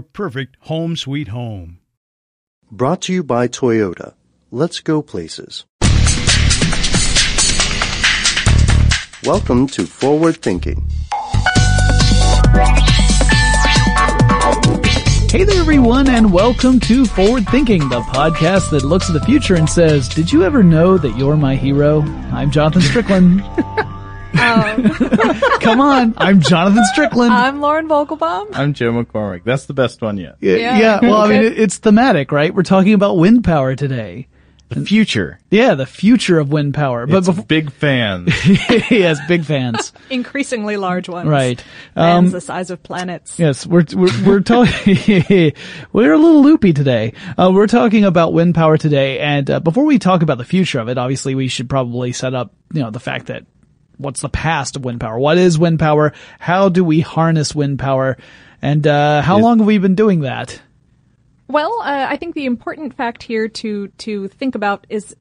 [0.00, 1.78] perfect home sweet home.
[2.70, 4.14] Brought to you by Toyota.
[4.50, 5.64] Let's go places.
[9.24, 10.88] Welcome to Forward Thinking.
[15.30, 19.54] Hey there, everyone, and welcome to Forward Thinking, the podcast that looks at the future
[19.54, 22.02] and says, Did you ever know that you're my hero?
[22.32, 23.42] I'm Jonathan Strickland.
[25.60, 27.32] Come on, I'm Jonathan Strickland.
[27.32, 28.48] I'm Lauren Vogelbaum.
[28.52, 29.44] I'm Joe McCormick.
[29.44, 30.36] That's the best one yet.
[30.40, 30.78] yeah, Yeah.
[30.78, 32.54] yeah, well, I mean, it- it's thematic, right?
[32.54, 34.28] We're talking about wind power today.
[34.68, 35.38] The future.
[35.48, 37.06] Yeah, the future of wind power.
[37.06, 38.32] But It's before, big fans.
[38.90, 39.92] yes, big fans.
[40.10, 41.28] Increasingly large ones.
[41.28, 41.62] Right.
[41.94, 43.38] Fans Um, the size of planets.
[43.38, 45.52] Yes, we're we're, we're talking.
[45.92, 47.12] we're a little loopy today.
[47.38, 50.80] Uh, we're talking about wind power today, and uh, before we talk about the future
[50.80, 53.44] of it, obviously we should probably set up, you know, the fact that
[53.98, 55.18] what's the past of wind power?
[55.18, 56.12] What is wind power?
[56.38, 58.16] How do we harness wind power?
[58.62, 60.60] And uh, how Is- long have we been doing that?
[61.48, 65.14] Well, uh, I think the important fact here to to think about is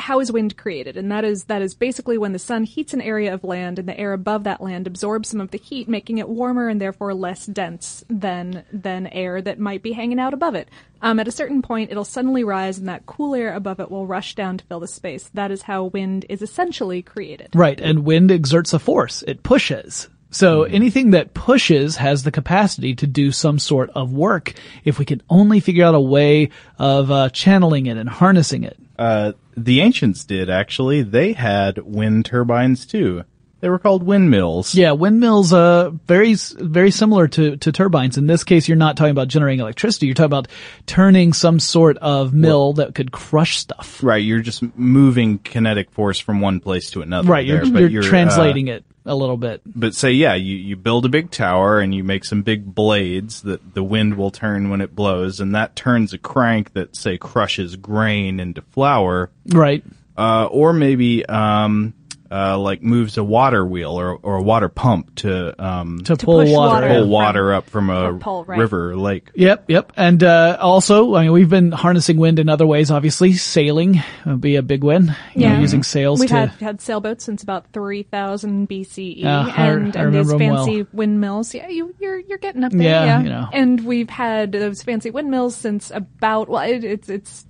[0.00, 3.00] how is wind created, and that is that is basically when the sun heats an
[3.00, 6.18] area of land, and the air above that land absorbs some of the heat, making
[6.18, 10.54] it warmer and therefore less dense than than air that might be hanging out above
[10.54, 10.68] it.
[11.02, 14.06] Um, at a certain point, it'll suddenly rise, and that cool air above it will
[14.06, 15.30] rush down to fill the space.
[15.34, 17.50] That is how wind is essentially created.
[17.54, 19.22] Right, and wind exerts a force.
[19.26, 20.08] It pushes.
[20.30, 25.04] So anything that pushes has the capacity to do some sort of work if we
[25.04, 28.78] can only figure out a way of uh, channeling it and harnessing it.
[28.96, 29.32] Uh,
[29.64, 31.02] the ancients did actually.
[31.02, 33.24] They had wind turbines too.
[33.60, 34.74] They were called windmills.
[34.74, 38.16] Yeah, windmills, uh, very, very similar to, to turbines.
[38.16, 40.06] In this case, you're not talking about generating electricity.
[40.06, 40.48] You're talking about
[40.86, 44.02] turning some sort of mill that could crush stuff.
[44.02, 44.24] Right.
[44.24, 47.28] You're just moving kinetic force from one place to another.
[47.28, 49.60] Right, you're, there, but you're, uh, translating it a little bit.
[49.66, 53.42] but say, yeah, you, you build a big tower and you make some big blades
[53.42, 57.18] that the wind will turn when it blows, and that turns a crank that, say,
[57.18, 59.30] crushes grain into flour.
[59.46, 59.82] Right.
[60.16, 61.94] Uh, or maybe, um,
[62.30, 66.40] uh, like moves a water wheel or, or a water pump to um, to pull
[66.42, 66.74] push water.
[66.74, 66.88] water.
[66.88, 68.58] pull from- water up from a pull, right.
[68.58, 69.30] river or lake.
[69.34, 69.92] Yep, yep.
[69.96, 72.90] And uh, also, I mean, we've been harnessing wind in other ways.
[72.90, 75.14] Obviously, sailing would be a big win.
[75.34, 75.60] You know, Yeah.
[75.60, 76.36] using sails We've to.
[76.36, 80.44] had had sailboats since about three thousand BCE, Yeah, I- and, I and these remember
[80.44, 80.64] 'em well.
[80.66, 81.54] fancy windmills.
[81.54, 82.82] Yeah, you you're you're getting up there.
[82.82, 83.48] Yeah, Yeah, you know.
[83.52, 87.46] And we've had those fancy windmills since about well, it, it's it's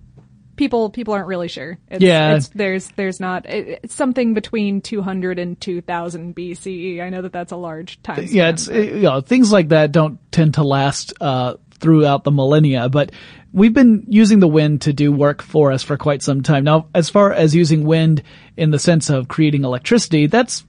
[0.61, 1.79] people people aren't really sure.
[1.89, 2.37] It's, Yeah.
[2.37, 7.01] it's, there's there's not it, it's something between 200 and 2000 BCE.
[7.01, 8.27] I know that that's a large time.
[8.29, 12.31] yeah, it's it, you know things like that don't tend to last uh, throughout the
[12.31, 13.11] millennia, but
[13.55, 16.89] we've been using the wind to do work for us for quite some time now.
[16.95, 18.23] As far as using wind
[18.59, 20.67] in the sense of creating electricity, that's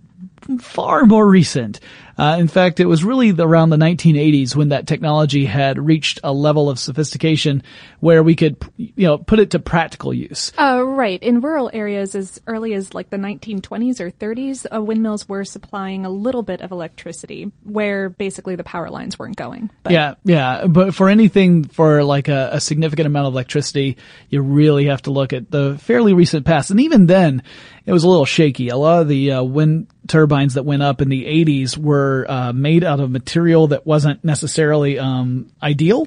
[0.60, 1.80] far more recent.
[2.18, 6.20] Uh, in fact, it was really the, around the 1980s when that technology had reached
[6.24, 7.64] a level of sophistication
[8.00, 10.52] where we could, you know, put it to practical use.
[10.60, 11.22] Uh, right.
[11.24, 16.06] In rural areas, as early as like the 1920s or 30s, uh, windmills were supplying
[16.06, 19.72] a little bit of electricity where basically the power lines weren't going.
[19.82, 20.68] But Yeah, yeah.
[20.68, 23.98] But for anything for like a, a significant amount of electricity,
[24.30, 26.70] you really have to look at the fairly recent past.
[26.70, 27.42] And even then,
[27.86, 28.70] it was a little shaky.
[28.70, 32.52] A lot of the uh, wind turbines that went up in the 80s were uh,
[32.52, 36.06] made out of material that wasn't necessarily um, ideal.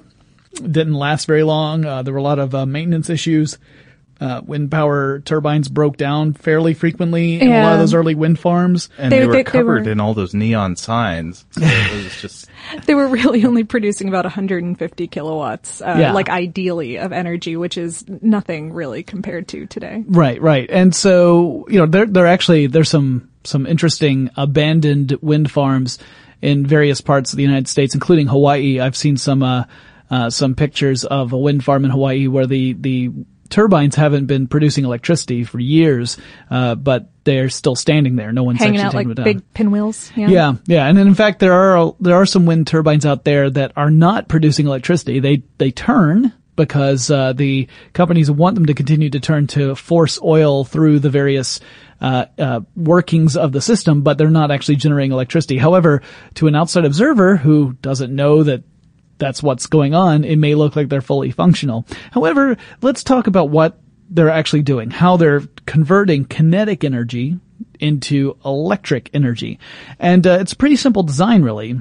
[0.55, 1.87] Didn't last very long.
[1.87, 3.57] Uh, there were a lot of uh, maintenance issues.
[4.21, 8.39] Uh, wind power turbines broke down fairly frequently in a lot of those early wind
[8.39, 8.89] farms.
[8.97, 11.45] And They- they, were they- they covered were- in all those neon signs.
[11.51, 12.47] So it was just
[12.87, 16.13] they were really only producing about 150 kilowatts, uh, Yeah.
[16.13, 20.05] like ideally of energy, which is nothing really compared to today.
[20.07, 20.71] Right, right.
[20.71, 25.99] And so, you know, there, there actually, there's some, some interesting abandoned wind farms
[26.41, 28.79] in various parts of the United States, including Hawaii.
[28.79, 29.65] I've seen some, uh,
[30.09, 33.11] uh, some pictures of a wind farm in Hawaii where the, the
[33.55, 36.19] turbines haven't been producing electricity for years,
[36.51, 38.33] uh, but they're still standing there.
[38.33, 39.25] No one's Hanging actually out like taken them down.
[39.25, 40.11] big pinwheels.
[40.17, 40.29] Yeah.
[40.29, 43.71] Yeah, yeah, and in fact, there are there are some wind turbines out there that
[43.77, 45.21] are not producing electricity.
[45.21, 50.21] They they turn because uh, the companies want them to continue to turn to force
[50.21, 51.61] oil through the various
[52.01, 55.59] uh, uh, workings of the system, but they're not actually generating electricity.
[55.59, 56.03] However,
[56.35, 58.65] to an outside observer who doesn't know that
[59.19, 61.87] that's what's going on, it may look like they're fully functional.
[62.13, 63.79] However, let's talk about what
[64.11, 67.39] they're actually doing, how they're converting kinetic energy
[67.81, 69.59] into electric energy.
[69.99, 71.81] And uh, it's a pretty simple design, really.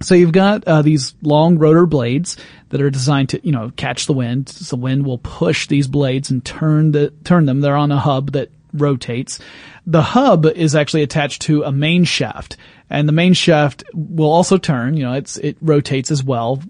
[0.00, 2.36] So you've got uh, these long rotor blades
[2.70, 4.48] that are designed to, you know, catch the wind.
[4.48, 7.60] So the wind will push these blades and turn the turn them.
[7.60, 9.38] They're on a hub that rotates.
[9.86, 12.56] The hub is actually attached to a main shaft,
[12.92, 14.96] and the main shaft will also turn.
[14.96, 16.62] You know, it's it rotates as well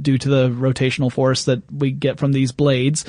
[0.00, 3.04] due to the rotational force that we get from these blades.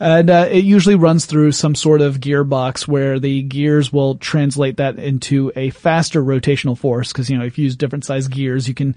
[0.00, 4.78] And uh, it usually runs through some sort of gearbox where the gears will translate
[4.78, 7.12] that into a faster rotational force.
[7.12, 8.96] Because you know, if you use different size gears, you can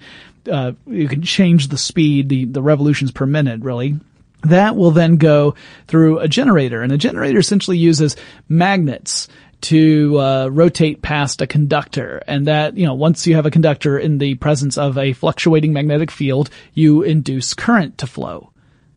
[0.50, 4.00] uh, you can change the speed, the the revolutions per minute, really.
[4.44, 5.56] That will then go
[5.86, 8.16] through a generator, and a generator essentially uses
[8.48, 9.28] magnets
[9.62, 13.98] to uh, rotate past a conductor, and that you know once you have a conductor
[13.98, 18.52] in the presence of a fluctuating magnetic field, you induce current to flow.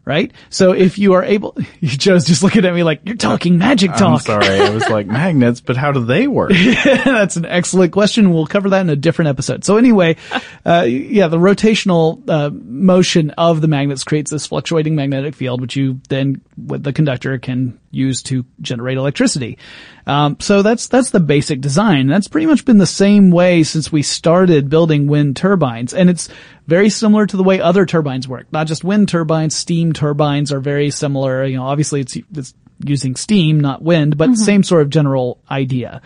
[0.06, 0.34] Right?
[0.50, 4.02] So if you are able, Joe's just looking at me like, you're talking magic talk
[4.02, 4.60] I'm sorry.
[4.60, 6.52] I was like magnets, but how do they work?
[6.84, 8.34] That's an excellent question.
[8.34, 9.64] We'll cover that in a different episode.
[9.64, 10.18] So anyway,
[10.66, 15.78] uh, yeah, the rotational uh, motion of the magnets creates this fluctuating magnetic field, which
[15.78, 19.58] you then, with the conductor, can use to generate electricity.
[20.06, 22.08] Um, so that's that's the basic design.
[22.08, 26.30] That's pretty much been the same way since we started building wind turbines, and it's
[26.68, 28.48] very similar to the way other turbines work.
[28.52, 31.46] Not just wind turbines, steam turbines are very similar.
[31.46, 32.54] You know, obviously it's it's
[32.84, 36.02] using steam, not wind, but same sort of general idea.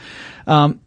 [0.46, 0.80] Um,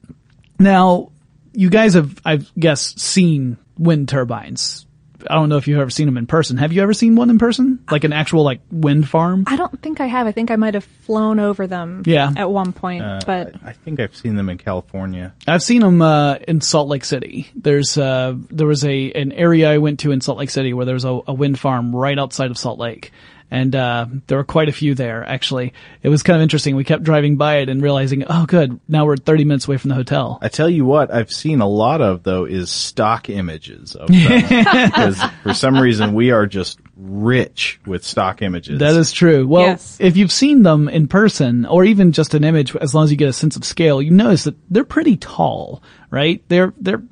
[0.59, 1.11] now,
[1.53, 4.87] you guys have, I guess, seen wind turbines.
[5.29, 6.57] I don't know if you've ever seen them in person.
[6.59, 7.79] Have you ever seen one in person?
[7.91, 9.45] Like an actual like wind farm?
[9.47, 10.27] I don't think I have.
[10.27, 12.33] I think I might have flown over them Yeah.
[12.37, 15.33] at one point, Uh, but I think I've seen them in California.
[15.47, 17.49] I've seen them uh, in Salt Lake City.
[17.55, 20.87] There's uh, there was a an area I went to in Salt Lake City where
[20.87, 23.13] there was a, a wind farm right outside of Salt Lake,
[23.51, 25.25] and uh, there were quite a few there.
[25.25, 26.77] Actually, it was kind of interesting.
[26.77, 29.89] We kept driving by it and realizing, oh, good, now we're 30 minutes away from
[29.89, 30.39] the hotel.
[30.41, 34.41] I tell you what, I've seen a lot of though is stock images of them
[34.89, 38.79] because for some reason we are just rich with stock images.
[38.79, 39.47] That is true.
[39.47, 39.97] Well, Yes.
[40.01, 43.17] if you've seen them in person or even just an image, as long as you
[43.17, 46.43] get a sense of scale, you notice that they're pretty tall, right?
[46.49, 47.03] They're, they're,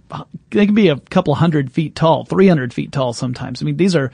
[0.50, 3.62] they can be a couple hundred feet tall, 300 feet tall sometimes.
[3.62, 4.10] I mean, these are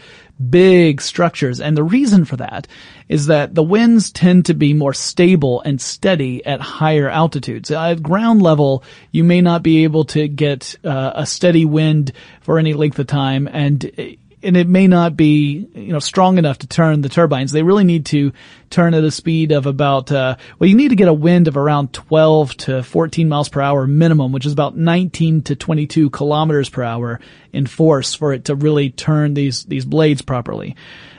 [0.51, 1.61] big structures.
[1.61, 2.67] And the reason for that
[3.09, 7.71] is that the winds tend to be more stable and steady at higher altitudes.
[7.71, 12.59] At ground level, you may not be able to get uh, a steady wind for
[12.59, 16.67] any length of time and and it may not be you know strong enough to
[16.67, 17.53] turn the turbines.
[17.53, 18.33] They really need to
[18.71, 21.57] turn at a speed of about uh, well, you need to get a wind of
[21.57, 26.69] around 12 to 14 miles per hour minimum, which is about 19 to 22 kilometers
[26.69, 27.21] per hour
[27.53, 30.77] in force for it to really turn these these blades properly.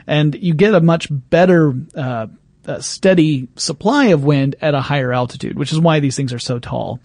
[0.08, 2.28] And you get a much better uh,
[2.80, 6.60] steady supply of wind at a higher altitude, which is why these things are so
[6.60, 7.00] tall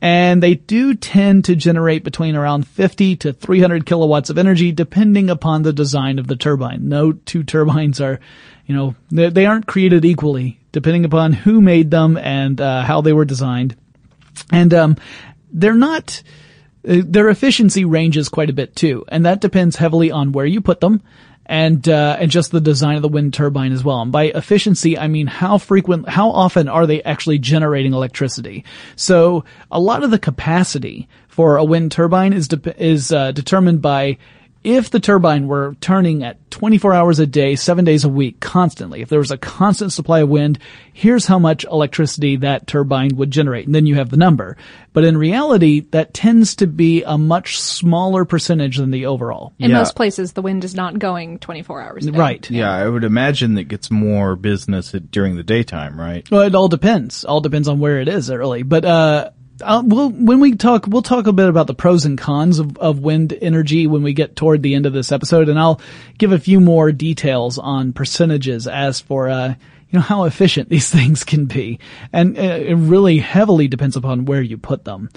[0.00, 5.30] and they do tend to generate between around 50 to 300 kilowatts of energy depending
[5.30, 6.88] upon the design of the turbine.
[6.88, 8.20] No two turbines are,
[8.66, 13.12] you know, they, aren't created equally depending upon who made them and uh, how they
[13.12, 13.76] were designed.
[14.52, 14.96] And um,
[15.52, 16.22] they're not
[16.86, 20.60] uh, their efficiency ranges quite a bit too, and that depends heavily on where you
[20.60, 21.02] put them
[21.46, 24.00] and uh, and just the design of the wind turbine as well.
[24.00, 28.64] And by efficiency, I mean how frequent, how often are they actually generating electricity?
[28.96, 33.82] So a lot of the capacity for a wind turbine is de- is uh, determined
[33.82, 34.18] by
[34.64, 39.02] if the turbine were turning at 24 hours a day, seven days a week, constantly,
[39.02, 40.58] if there was a constant supply of wind,
[40.92, 43.66] here's how much electricity that turbine would generate.
[43.66, 44.56] And then you have the number.
[44.94, 49.52] But in reality, that tends to be a much smaller percentage than the overall.
[49.58, 49.78] In Yeah.
[49.78, 52.18] most places, the wind is not going 24 hours a day.
[52.18, 52.50] Right.
[52.50, 56.28] Yeah, I would imagine that gets more business during the daytime, right?
[56.30, 57.24] Well, it all depends.
[57.24, 58.62] All depends on where it is, really.
[58.62, 59.30] But uh,
[59.60, 62.98] We'll when we talk, we'll talk a bit about the pros and cons of, of
[62.98, 65.80] wind energy when we get toward the end of this episode, and I'll
[66.18, 70.90] give a few more details on percentages as for uh, you know how efficient these
[70.90, 71.78] things can be,
[72.12, 75.08] and uh, it really heavily depends upon where you put them.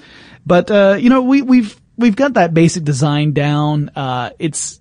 [0.46, 3.90] But uh, you know, we we've we've got that basic design down.
[3.96, 4.80] Uh, it's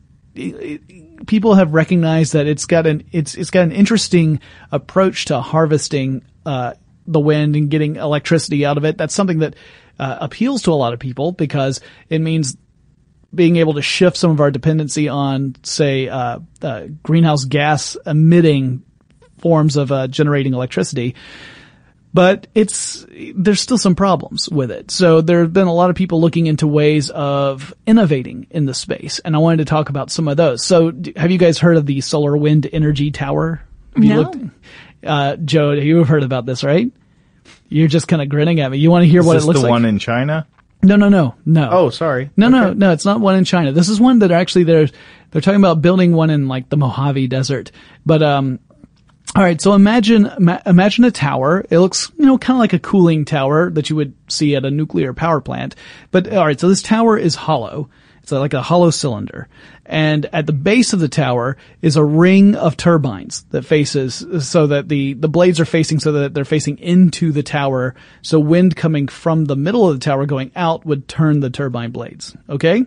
[1.25, 4.39] people have recognized that it's got an it's it's got an interesting
[4.71, 6.73] approach to harvesting uh,
[7.07, 8.97] the wind and getting electricity out of it.
[8.97, 9.55] That's something that
[9.99, 12.57] uh, appeals to a lot of people because it means
[13.33, 18.83] being able to shift some of our dependency on, say, uh, uh, greenhouse gas emitting
[19.39, 21.15] forms of uh, generating electricity.
[22.13, 24.89] But it's, there's still some problems with it.
[24.89, 28.73] So there have been a lot of people looking into ways of innovating in the
[28.73, 29.19] space.
[29.19, 30.63] And I wanted to talk about some of those.
[30.63, 33.61] So have you guys heard of the solar wind energy tower?
[33.93, 34.49] Have you No.
[35.07, 36.91] Uh, Joe, you've heard about this, right?
[37.69, 38.77] You're just kind of grinning at me.
[38.77, 39.71] You want to hear Is what it looks the like?
[39.71, 40.47] one in China?
[40.83, 41.69] no, no, no, no.
[41.71, 42.29] Oh, sorry.
[42.37, 43.71] No, no, no, it's not one in China.
[43.71, 44.87] This is one that actually they're
[45.31, 47.71] they're talking about building one in like the Mojave Desert.
[48.05, 48.59] But um
[49.35, 51.65] all right, so imagine ma- imagine a tower.
[51.69, 54.65] It looks, you know, kind of like a cooling tower that you would see at
[54.65, 55.75] a nuclear power plant.
[56.11, 57.89] But all right, so this tower is hollow.
[58.27, 59.47] It's like a hollow cylinder.
[59.85, 64.67] And at the base of the tower is a ring of turbines that faces so
[64.67, 67.95] that the, the blades are facing so that they're facing into the tower.
[68.21, 71.91] So wind coming from the middle of the tower going out would turn the turbine
[71.91, 72.35] blades.
[72.49, 72.85] Okay?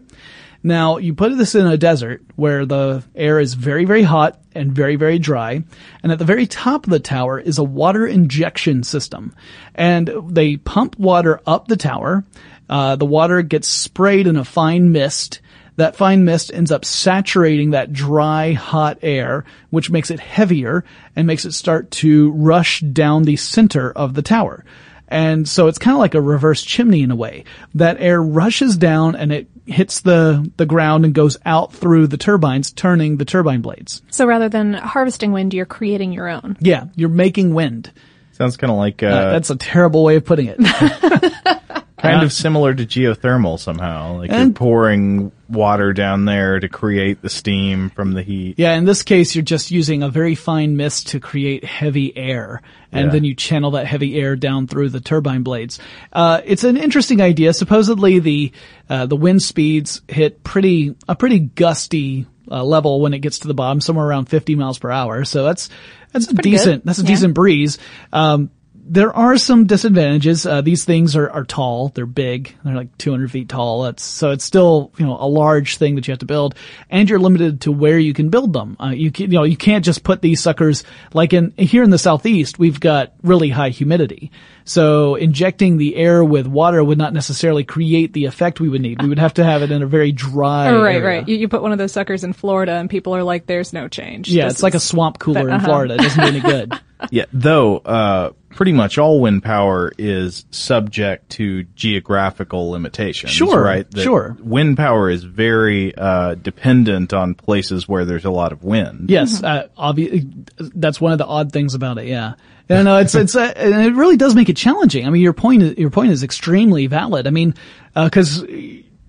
[0.62, 4.72] Now, you put this in a desert where the air is very, very hot and
[4.72, 5.64] very, very dry.
[6.02, 9.34] And at the very top of the tower is a water injection system.
[9.74, 12.24] And they pump water up the tower.
[12.70, 15.40] Uh, the water gets sprayed in a fine mist.
[15.76, 20.84] That fine mist ends up saturating that dry, hot air, which makes it heavier
[21.16, 24.64] and makes it start to rush down the center of the tower.
[25.08, 27.44] And so it's kind of like a reverse chimney in a way.
[27.74, 32.16] That air rushes down and it hits the, the ground and goes out through the
[32.16, 34.02] turbines, turning the turbine blades.
[34.10, 36.56] So rather than harvesting wind, you're creating your own.
[36.60, 37.90] Yeah, you're making wind.
[38.32, 40.58] Sounds kind of like uh, Uh, that's a terrible way of putting it.
[42.00, 44.18] kind of similar to geothermal somehow.
[44.18, 48.54] Like you're And- pouring water down there to create the steam from the heat.
[48.56, 52.62] yeah, in this case, you're just using a very fine mist to create heavy air.
[52.92, 53.12] And Yeah.
[53.12, 55.78] then you channel that heavy air down through the turbine blades.
[56.12, 57.52] Uh, it's an interesting idea.
[57.52, 58.52] Supposedly the,
[58.88, 63.48] uh, the wind speeds hit pretty, a pretty gusty, uh, level when it gets to
[63.48, 65.24] the bottom, somewhere around 50 miles per hour.
[65.24, 65.68] So that's,
[66.12, 66.82] that's, pretty decent.
[66.82, 66.88] good.
[66.88, 67.08] That's a Yeah.
[67.08, 67.78] decent breeze.
[68.12, 68.50] Um,
[68.90, 70.44] there are some disadvantages.
[70.44, 71.90] Uh, these things are, are tall.
[71.90, 72.56] They're big.
[72.64, 73.82] They're like 200 feet tall.
[73.82, 76.56] That's, so it's still, you know, a large thing that you have to build
[76.90, 78.76] and you're limited to where you can build them.
[78.80, 80.82] Uh, you can, you know, you can't just put these suckers
[81.12, 84.32] like in, here in the southeast, we've got really high humidity.
[84.64, 89.00] So injecting the air with water would not necessarily create the effect we would need.
[89.00, 90.68] We would have to have it in a very dry.
[90.68, 91.06] Oh, right, area.
[91.06, 91.28] right.
[91.28, 93.86] You, you put one of those suckers in Florida and people are like, there's no
[93.86, 94.28] change.
[94.28, 95.64] Yeah, This it's like a swamp cooler in uh-huh.
[95.64, 95.94] Florida.
[95.94, 96.72] It doesn't do any good.
[97.10, 103.32] Yeah, though uh, pretty much all wind power is subject to geographical limitations.
[103.32, 103.90] Sure, right?
[103.90, 104.36] That sure.
[104.40, 109.10] Wind power is very uh, dependent on places where there's a lot of wind.
[109.10, 112.06] Yes, uh, obvi- that's one of the odd things about it.
[112.06, 112.34] Yeah,
[112.68, 115.06] yeah, no, it's it's uh, and it really does make it challenging.
[115.06, 117.26] I mean, your point is, your point is extremely valid.
[117.26, 117.54] I mean,
[117.94, 118.44] because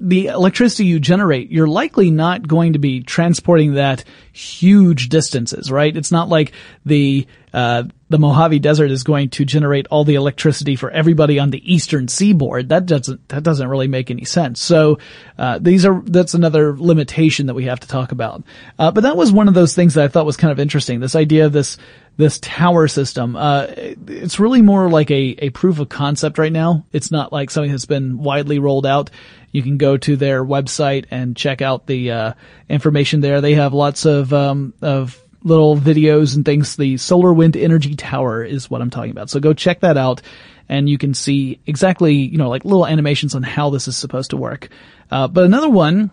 [0.01, 4.03] the electricity you generate, you're likely not going to be transporting that
[4.34, 5.96] huge distances, right?
[5.96, 6.53] It's not like
[6.86, 11.50] the uh, the Mojave Desert is going to generate all the electricity for everybody on
[11.50, 12.70] the eastern seaboard.
[12.70, 14.60] That doesn't that doesn't really make any sense.
[14.60, 15.00] So
[15.38, 18.43] uh, these are that's another limitation that we have to talk about.
[18.79, 21.00] Uh, but that was one of those things that I thought was kind of interesting.
[21.00, 21.77] This idea of this
[22.17, 23.36] this tower system.
[23.36, 26.86] Uh, it's really more like a a proof of concept right now.
[26.91, 29.10] It's not like something that's been widely rolled out.
[29.51, 32.34] You can go to their website and check out the uh,
[32.70, 33.41] information there.
[33.41, 36.75] They have lots of um, of little videos and things.
[36.75, 39.29] The Solar Wind Energy Tower is what I'm talking about.
[39.29, 40.22] So go check that out,
[40.70, 44.31] and you can see exactly you know like little animations on how this is supposed
[44.31, 44.70] to work.
[45.10, 46.12] Uh, but another one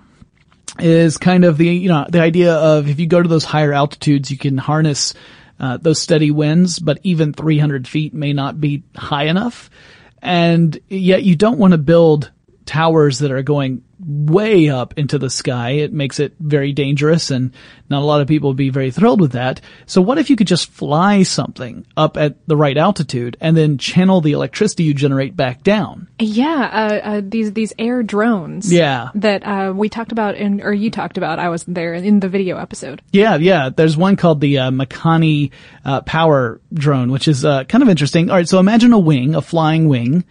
[0.78, 3.72] is kind of the you know the idea of if you go to those higher
[3.72, 5.14] altitudes, you can harness
[5.60, 9.70] uh, those steady winds, but even 300 feet may not be high enough,
[10.22, 12.30] and yet you don't want to build
[12.68, 15.70] towers that are going way up into the sky.
[15.70, 17.52] It makes it very dangerous and
[17.88, 19.62] not a lot of people would be very thrilled with that.
[19.86, 23.78] So what if you could just fly something up at the right altitude and then
[23.78, 26.08] channel the electricity you generate back down?
[26.18, 28.70] Yeah, uh, uh, these these air drones.
[28.70, 29.08] Yeah.
[29.14, 31.38] that uh, we talked about in, or you talked about.
[31.38, 33.00] I was there in the video episode.
[33.12, 33.70] Yeah, yeah.
[33.70, 35.52] There's one called the uh, Makani
[35.84, 38.30] uh, Power Drone, which is uh, kind of interesting.
[38.30, 40.24] All right, so imagine a wing, a flying wing,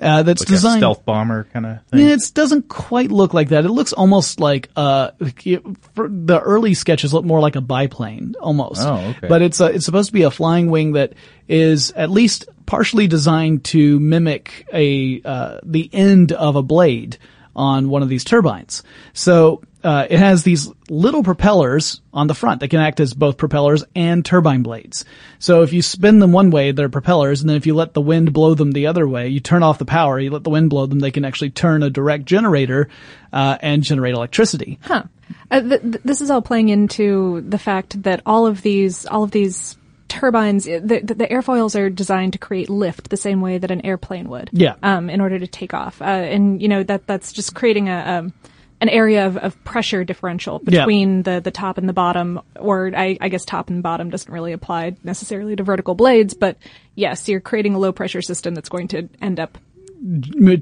[0.00, 0.76] uh, that's Like designed.
[0.76, 2.00] a stealth bomber kind of thing.
[2.00, 3.64] Yeah, it doesn't quite look like that.
[3.64, 8.82] It looks almost like uh, the early sketches look more like a biplane almost.
[8.82, 9.28] Oh, okay.
[9.28, 11.14] But it's a, it's supposed to be a flying wing that
[11.48, 17.16] is at least partially designed to mimic a uh, the end of a blade
[17.54, 18.82] on one of these turbines.
[19.14, 23.36] So uh, it has these little propellers on the front that can act as both
[23.36, 25.04] propellers and turbine blades.
[25.38, 28.00] So if you spin them one way, they're propellers, and then if you let the
[28.00, 30.70] wind blow them the other way, you turn off the power, you let the wind
[30.70, 32.88] blow them, they can actually turn a direct generator
[33.32, 34.80] uh, and generate electricity.
[34.82, 35.04] Huh.
[35.52, 39.22] Uh, th- th- this is all playing into the fact that all of these, all
[39.22, 39.76] of these
[40.08, 43.86] turbines, the, the, the airfoils are designed to create lift the same way that an
[43.86, 44.50] airplane would.
[44.52, 44.74] Yeah.
[44.82, 47.98] Um, in order to take off, uh, and you know that that's just creating a
[47.98, 48.32] um,
[48.80, 50.80] an area of, of pressure differential Yeah.
[50.80, 54.30] between the the top and the bottom, or I, I guess top and bottom doesn't
[54.32, 56.58] really apply necessarily to vertical blades, but
[56.94, 59.56] yes, you're creating a low pressure system that's going to end up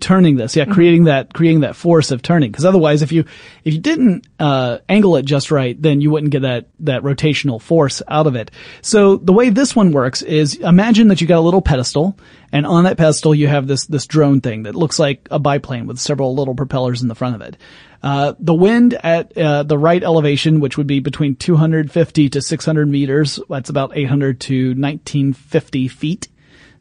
[0.01, 2.51] turning this, yeah, creating that, creating that force of turning.
[2.51, 3.25] Because otherwise, if you
[3.65, 7.61] if you didn't uh, angle it just right, then you wouldn't get that that rotational
[7.61, 8.51] force out of it.
[8.83, 12.19] So the way this one works is, imagine that you got a little pedestal,
[12.53, 15.87] and on that pedestal you have this this drone thing that looks like a biplane
[15.87, 17.57] with several little propellers in the front of it.
[18.03, 22.87] Uh, the wind at uh, the right elevation, which would be between 250 to 600
[22.87, 26.29] meters, that's about 800 to 1950 feet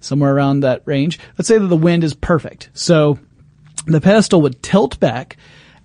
[0.04, 1.20] somewhere around that range.
[1.38, 2.70] Let's say that the wind is perfect.
[2.74, 3.20] So
[3.86, 5.38] the pedestal would tilt back,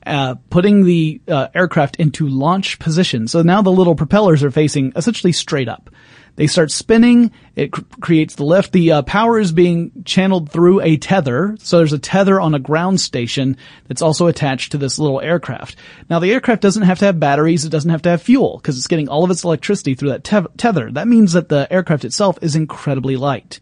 [0.06, 3.28] uh, putting the uh, aircraft into launch position.
[3.28, 5.90] So now the little propellers are facing essentially straight up.
[6.38, 7.32] They start spinning.
[7.56, 8.70] It cr- creates the lift.
[8.70, 11.56] The uh, power is being channeled through a tether.
[11.58, 13.56] So there's a tether on a ground station
[13.88, 15.74] that's also attached to this little aircraft.
[16.08, 17.64] Now the aircraft doesn't have to have batteries.
[17.64, 20.22] It doesn't have to have fuel because it's getting all of its electricity through that
[20.22, 20.92] te- tether.
[20.92, 23.58] That means that the aircraft itself is incredibly light.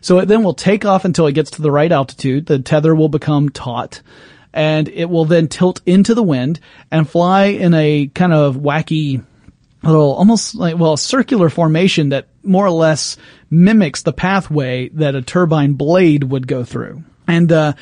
[0.00, 2.46] So it then will take off until it gets to the right altitude.
[2.46, 4.02] The tether will become taut
[4.52, 6.58] and it will then tilt into the wind
[6.90, 9.24] and fly in a kind of wacky
[9.82, 13.16] little, almost like, well, a circular formation that more or less
[13.50, 17.04] mimics the pathway that a turbine blade would go through.
[17.26, 17.72] And, uh,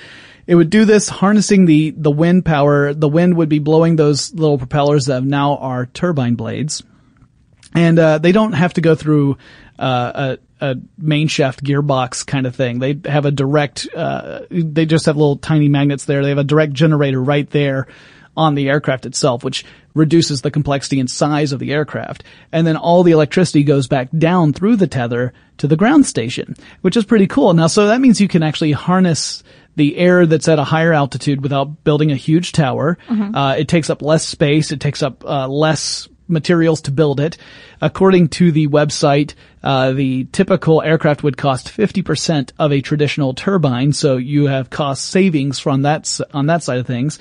[0.46, 2.94] it would do this harnessing the, the wind power.
[2.94, 6.84] The wind would be blowing those little propellers that now are turbine blades
[7.76, 9.36] and uh, they don't have to go through
[9.78, 12.78] uh, a, a main shaft gearbox kind of thing.
[12.78, 13.86] They have a direct.
[13.94, 16.22] Uh, they just have little tiny magnets there.
[16.22, 17.86] They have a direct generator right there
[18.36, 22.22] on the aircraft itself, which reduces the complexity and size of the aircraft.
[22.52, 26.54] And then all the electricity goes back down through the tether to the ground station,
[26.82, 27.54] which is pretty cool.
[27.54, 29.42] Now, so that means you can actually harness
[29.76, 32.98] the air that's at a higher altitude without building a huge tower.
[33.34, 34.72] Uh, it takes up less space.
[34.72, 37.36] It takes up uh, less materials to build it.
[37.80, 43.92] According to the website, uh, the typical aircraft would cost 50% of a traditional turbine,
[43.92, 47.18] so you have cost savings from that on that side of things.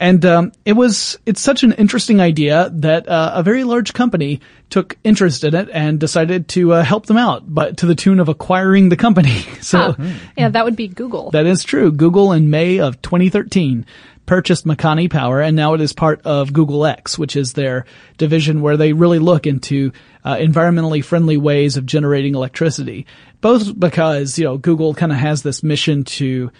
[0.00, 4.40] And um, it was it's such an interesting idea that uh, a very large company
[4.70, 8.18] took interest in it and decided to uh, help them out, but to the tune
[8.18, 9.40] of acquiring the company.
[9.60, 9.94] so
[10.38, 11.30] Yeah, that would be Google.
[11.32, 11.92] that is true.
[11.92, 13.84] Google in May of 2013
[14.24, 17.84] purchased Makani Power and now it is part of Google X, which is their
[18.16, 19.92] division where they really look into
[20.24, 23.06] uh, environmentally friendly ways of generating electricity.
[23.42, 26.52] Both because, you know, Google kind of has this mission to,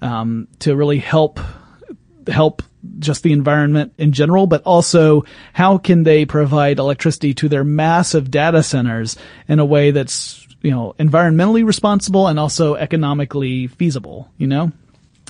[0.00, 1.40] um, to really help
[2.28, 2.62] help
[2.98, 8.30] just the environment in general, but also how can they provide electricity to their massive
[8.30, 9.16] data centers
[9.48, 14.72] in a way that's, you know, environmentally responsible and also economically feasible, you know?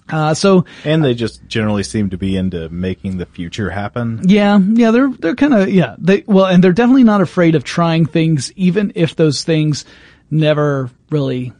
[0.08, 4.20] Uh, so And they just generally seem to be into making the future happen.
[4.24, 7.64] yeah, yeah, they're, they're kind of, yeah, they, well, and they're definitely not afraid of
[7.64, 9.84] trying things, even if those things
[10.30, 11.52] never really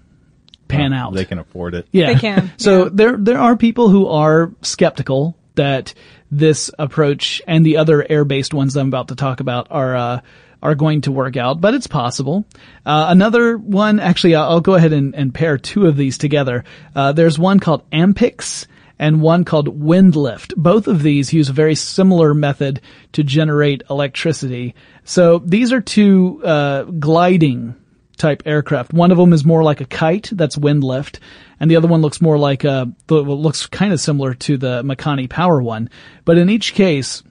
[0.69, 1.15] pan out.
[1.15, 1.87] They can afford it.
[1.93, 2.13] Yeah.
[2.13, 2.91] They can, so yeah.
[2.93, 5.95] there there are people who are skeptical that
[6.31, 10.21] this approach and the other air-based ones I'm about to talk about are uh,
[10.63, 12.45] are going to work out, but it's possible.
[12.85, 16.65] Uh, another one, actually, I'll, I'll go ahead and, and pair two of these together.
[16.95, 18.67] Uh, there's one called Ampyx
[18.99, 20.55] and one called Windlift.
[20.57, 22.81] Both of these use a very similar method
[23.13, 24.75] to generate electricity.
[25.05, 27.75] So these are two uh, gliding
[28.17, 28.93] type aircraft.
[28.93, 31.21] One of them is more like a kite, that's wind lift,
[31.61, 35.29] and the other one looks more like a, looks kind of similar to the Makani
[35.29, 35.91] Power one.
[36.25, 37.23] But in each case,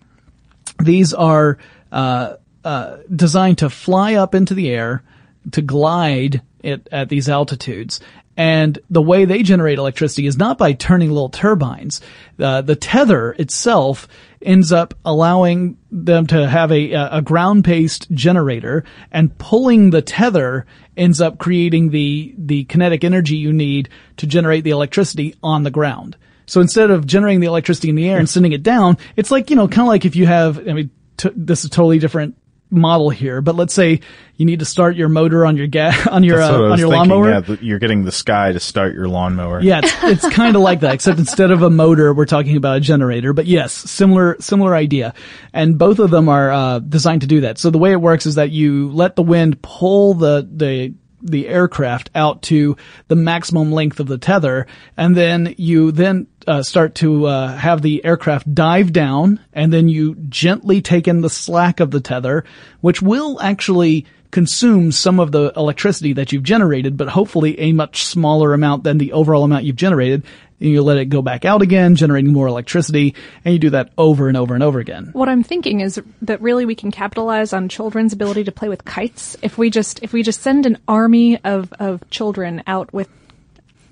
[0.80, 1.58] these are
[1.92, 5.04] uh, uh, designed to fly up into the air,
[5.52, 8.00] to glide it at these altitudes.
[8.38, 12.02] And the way they generate electricity is not by turning little turbines.
[12.38, 14.08] Uh, the tether itself
[14.46, 21.20] ends up allowing them to have a, a ground-based generator and pulling the tether ends
[21.20, 26.16] up creating the, the kinetic energy you need to generate the electricity on the ground.
[26.46, 29.50] So instead of generating the electricity in the air and sending it down, it's like,
[29.50, 32.36] you know, kind of like if you have, I mean, t- this is totally different
[32.76, 34.02] model here, but let's say
[34.36, 36.72] you need to start your motor on your ga- on your, That's what I uh,
[36.72, 37.10] on your thinking.
[37.10, 37.30] lawnmower.
[37.30, 39.62] Yeah, you're getting the sky to start your lawnmower.
[39.62, 42.78] Yeah, it's, it's kind of like that, except instead of a motor, we're talking about
[42.78, 43.34] a generator.
[43.34, 45.14] But yes, similar similar idea,
[45.54, 47.58] and both of them are uh, designed to do that.
[47.58, 50.94] So the way it works is that you let the wind pull the the
[51.26, 56.64] the aircraft out to the maximum length of the tether, and then you then uh,
[56.64, 61.30] start to uh, have the aircraft dive down, and then you gently take in the
[61.30, 62.46] slack of the tether,
[62.82, 68.04] which will actually consume some of the electricity that you've generated, but hopefully a much
[68.04, 70.24] smaller amount than the overall amount you've generated.
[70.60, 73.92] And you let it go back out again, generating more electricity, and you do that
[73.98, 75.10] over and over and over again.
[75.12, 78.86] What I'm thinking is that really we can capitalize on children's ability to play with
[78.86, 83.10] kites if we just if we just send an army of of children out with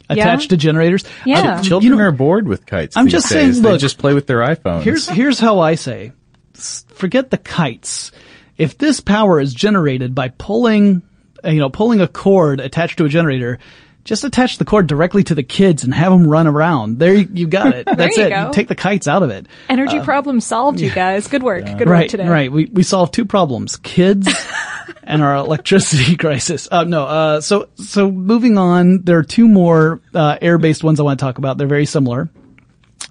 [0.10, 1.04] Attached to generators.
[1.26, 1.58] Yeah.
[1.58, 2.96] I- Children you know, are bored with kites.
[2.98, 3.54] I'm these just days.
[3.56, 4.84] saying, they just play with their iPhones.
[4.84, 6.12] Here's here's how I say.
[6.54, 8.12] Forget the kites.
[8.58, 11.02] If this power is generated by pulling,
[11.44, 13.60] uh, you know, pulling a cord attached to a generator,
[14.04, 17.00] just attach the cord directly to the kids and have them run around.
[17.00, 17.86] There you, you got it.
[17.98, 18.30] That's you it.
[18.30, 18.52] go.
[18.52, 19.48] take the kites out of it.
[19.70, 21.28] energy problem solved, you guys.
[21.28, 21.66] Good work.
[21.66, 22.28] Good work right, today.
[22.28, 22.52] right.
[22.52, 24.28] We we solved two problems: kids
[25.04, 26.68] and our electricity crisis.
[26.70, 31.04] Uh, no, uh, so so moving on, there are two more uh, air-based ones I
[31.04, 31.58] want to talk about.
[31.58, 32.30] They're very similar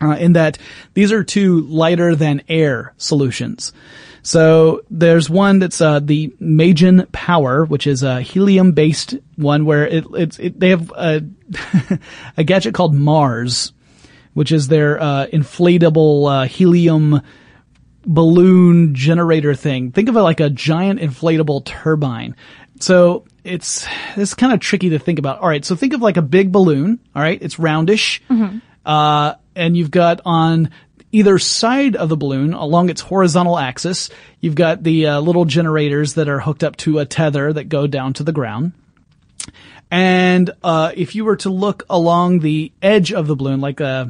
[0.03, 0.59] uh, in that
[0.95, 3.73] these are two lighter than air solutions.
[4.23, 10.05] So there's one that's uh, the Magenn Power, which is a helium-based one where it,
[10.15, 11.23] it's it, they have a,
[12.37, 13.73] a gadget called Mars,
[14.35, 17.21] which is their uh, inflatable uh, helium
[18.05, 19.91] balloon generator thing.
[19.93, 22.37] Think of it like a giant inflatable turbine.
[22.81, 25.41] So it's it's kind of tricky to think about.
[25.41, 27.01] All right, so think of like a big balloon.
[27.15, 28.21] All right, it's roundish,
[28.87, 30.71] uh, and you've got on
[31.13, 36.15] either side of the balloon along its horizontal axis, you've got the uh, little generators
[36.15, 38.73] that are hooked up to a tether that go down to the ground.
[39.91, 44.07] And uh, if you were to look along the edge of the balloon, like uh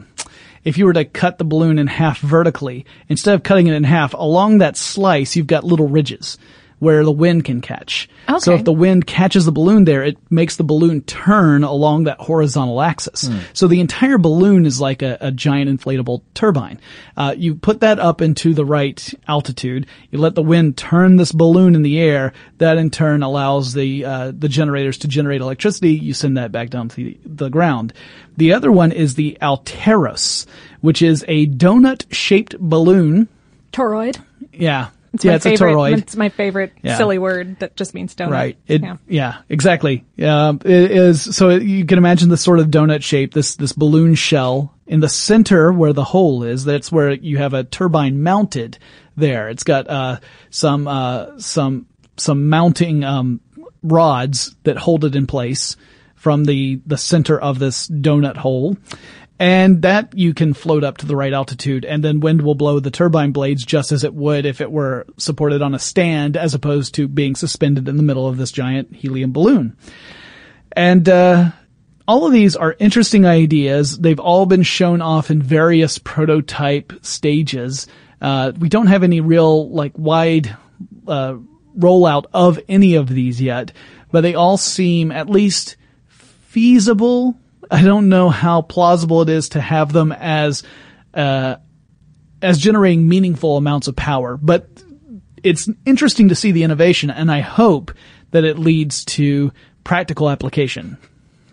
[0.64, 3.84] if you were to cut the balloon in half vertically, instead of cutting it in
[3.84, 6.38] half, along that slice, you've got little ridges.
[6.82, 8.08] Where the wind can catch.
[8.40, 12.18] So if the wind catches the balloon there, it makes the balloon turn along that
[12.18, 13.30] horizontal axis.
[13.52, 16.80] So the entire balloon is like a, a giant inflatable turbine.
[17.16, 19.86] Uh, you put that up into the right altitude.
[20.10, 22.32] You let the wind turn this balloon in the air.
[22.58, 25.92] That in turn allows the uh, the generators to generate electricity.
[25.92, 27.92] You send that back down to the, the ground.
[28.36, 30.46] The other one is the Altaeros,
[30.80, 33.28] which is a donut shaped balloon.
[33.72, 34.20] Toroid.
[34.52, 34.88] Yeah.
[35.14, 35.72] It's yeah, my it's favorite.
[35.72, 35.98] a toroid.
[35.98, 36.96] It's my favorite Yeah.
[36.96, 38.30] silly word that just means donut.
[38.30, 38.56] Right.
[38.66, 38.96] It, yeah.
[39.06, 39.36] yeah.
[39.48, 40.04] exactly.
[40.22, 44.14] Um, it is, so you can imagine the sort of donut shape, this, this balloon
[44.14, 46.64] shell in the center where the hole is.
[46.64, 48.78] That's where you have a turbine mounted
[49.16, 49.50] there.
[49.50, 53.40] It's got, uh, some, uh, some, some mounting, um,
[53.82, 55.76] rods that hold it in place
[56.14, 58.76] from the, the center of this donut hole.
[59.38, 62.78] And that you can float up to the right altitude and then wind will blow
[62.78, 66.54] the turbine blades just as it would if it were supported on a stand as
[66.54, 69.76] opposed to being suspended in the middle of this giant helium balloon.
[70.76, 71.50] And, uh,
[72.06, 73.98] all of these are interesting ideas.
[73.98, 77.86] They've all been shown off in various prototype stages.
[78.20, 80.56] Uh, we don't have any real, like, wide,
[81.06, 81.36] uh,
[81.76, 83.72] rollout of any of these yet,
[84.10, 85.76] but they all seem at least
[86.08, 87.36] feasible.
[87.72, 90.62] I don't know how plausible it is to have them as,
[91.14, 91.56] uh,
[92.42, 94.68] as generating meaningful amounts of power, but
[95.42, 97.92] it's interesting to see the innovation and I hope
[98.30, 99.52] that it leads to
[99.84, 100.98] practical application.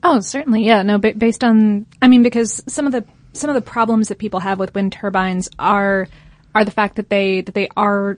[0.04, 0.66] Oh, certainly.
[0.66, 0.84] Yeah.
[0.84, 4.18] No, ba- based on, I mean, because some of the, some of the problems that
[4.18, 6.08] people have with wind turbines are,
[6.54, 8.18] are the fact that they, that they are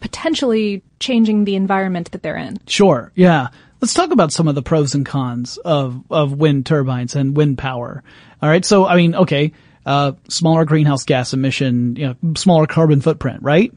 [0.00, 2.58] potentially changing the environment that they're in.
[2.66, 3.12] Sure.
[3.14, 3.48] Yeah.
[3.82, 7.58] Let's talk about some of the pros and cons of, of wind turbines and wind
[7.58, 8.04] power.
[8.40, 8.64] All right.
[8.64, 9.52] So, I mean, okay,
[9.84, 13.72] uh, smaller greenhouse gas emission, you know, smaller carbon footprint, right?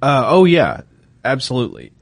[0.00, 0.80] Uh, oh yeah,
[1.22, 1.92] absolutely.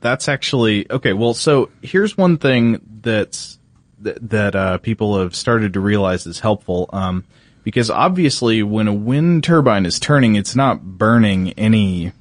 [0.00, 1.14] That's actually okay.
[1.14, 3.58] Well, so here's one thing that's
[4.00, 6.90] that, that uh, people have started to realize is helpful.
[6.92, 7.24] Um,
[7.64, 12.12] because obviously, when a wind turbine is turning, it's not burning any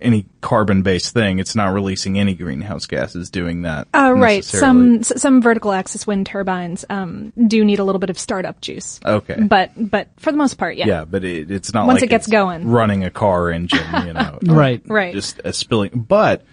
[0.00, 1.38] any carbon based thing.
[1.38, 3.88] It's not releasing any greenhouse gases doing that.
[3.94, 4.44] Uh, right.
[4.44, 9.00] Some some vertical axis wind turbines um, do need a little bit of startup juice.
[9.04, 9.40] Okay.
[9.40, 10.86] But but for the most part, yeah.
[10.86, 12.68] Yeah, but it, it's not Once like it gets it's going.
[12.68, 14.38] running a car engine, you know.
[14.46, 14.82] Right.
[14.86, 15.12] Right.
[15.12, 15.90] Just a spilling.
[16.08, 16.44] But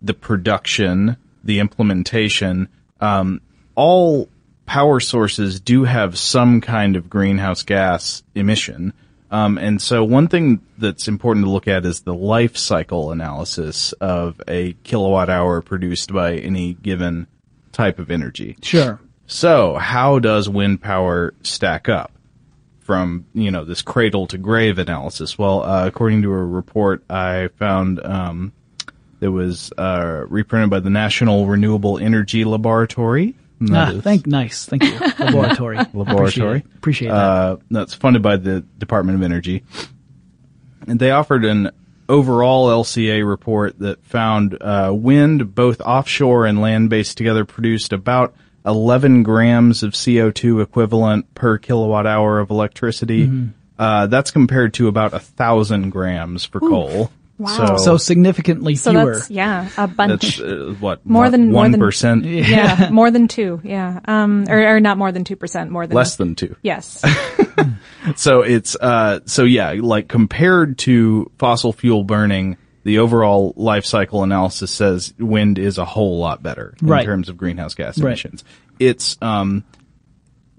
[0.00, 2.68] the production, the implementation,
[3.00, 3.40] um,
[3.74, 4.28] all
[4.66, 8.92] power sources do have some kind of greenhouse gas emission.
[9.32, 13.92] Um, and so one thing that's important to look at is the life cycle analysis
[13.94, 17.26] of a kilowatt hour produced by any given
[17.72, 18.58] type of energy.
[18.62, 19.00] Sure.
[19.26, 22.12] So, how does wind power stack up
[22.80, 25.38] from, you know, this cradle to grave analysis?
[25.38, 28.52] Well, uh, according to a report I found, um,
[29.20, 33.34] that was, uh, reprinted by the National Renewable Energy Laboratory.
[33.70, 34.66] Ah, thank, nice.
[34.66, 34.98] Thank you.
[35.18, 35.76] Laboratory.
[35.92, 36.58] Laboratory.
[36.58, 36.64] Appreciate.
[36.76, 37.14] Appreciate that.
[37.14, 39.62] Uh, that's funded by the Department of Energy.
[40.86, 41.70] And they offered an
[42.08, 48.34] overall LCA report that found uh, wind, both offshore and land based together, produced about
[48.66, 53.26] 11 grams of CO2 equivalent per kilowatt hour of electricity.
[53.26, 53.48] Mm-hmm.
[53.78, 57.10] Uh, that's compared to about a thousand grams for coal.
[57.42, 57.76] Wow.
[57.76, 59.14] so significantly So fewer.
[59.14, 60.38] that's yeah, a bunch.
[60.38, 63.60] That's uh, what More than- more one than- percent, yeah, more than two.
[63.64, 65.70] Yeah, um, or, or not more than two percent.
[65.70, 66.56] More than less than two.
[66.62, 67.02] Yes.
[68.16, 74.22] So it's uh so yeah, like compared to fossil fuel burning, the overall life cycle
[74.24, 77.04] analysis says wind is a whole lot better in Right.
[77.04, 78.08] terms of greenhouse gas Right.
[78.08, 78.42] emissions.
[78.80, 79.62] It's um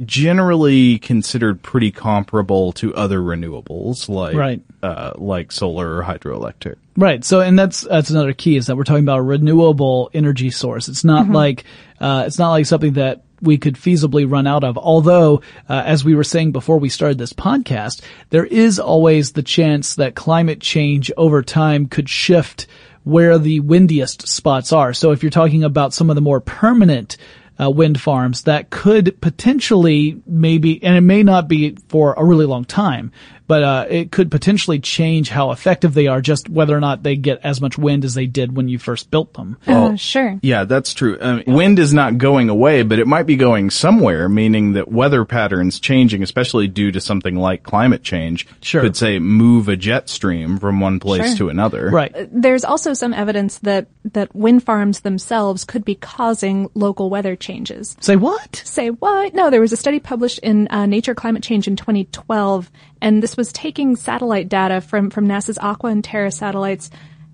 [0.05, 4.61] generally considered pretty comparable to other renewables like Right.
[4.81, 6.75] uh like solar or hydroelectric.
[6.95, 7.23] Right.
[7.23, 10.87] So, and that's, that's another key is that we're talking about a renewable energy source.
[10.89, 11.63] It's not like,
[11.99, 14.77] uh, it's not like something that we could feasibly run out of.
[14.77, 19.41] Although, uh, as we were saying before we started this podcast, there is always the
[19.41, 22.67] chance that climate change over time could shift
[23.03, 24.93] where the windiest spots are.
[24.93, 27.17] So if you're talking about some of the more permanent
[27.59, 32.45] uh, wind farms that could potentially maybe, and it may not be for a really
[32.45, 33.11] long time,
[33.47, 37.15] but uh, it could potentially change how effective they are, just whether or not they
[37.15, 39.57] get as much wind as they did when you first built them.
[39.67, 40.39] Uh, sure.
[40.41, 41.17] Yeah, that's true.
[41.21, 44.91] I mean, wind is not going away, but it might be going somewhere, meaning that
[44.91, 48.81] weather patterns changing, especially due to something like climate change, Sure.
[48.81, 51.37] could say move a jet stream from one place Sure.
[51.37, 51.89] to another.
[51.89, 52.13] Right.
[52.31, 57.95] There's also some evidence that that wind farms themselves could be causing local weather changes.
[57.99, 58.61] Say what?
[58.65, 59.33] Say what?
[59.33, 62.69] No, there was a study published in uh, Nature Climate Change in 2012,
[63.03, 66.89] and this was taking satellite data from from NASA's Aqua and Terra satellites,